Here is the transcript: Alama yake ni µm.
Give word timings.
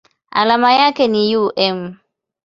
Alama 0.31 0.71
yake 0.73 1.07
ni 1.07 1.21
µm. 1.35 1.95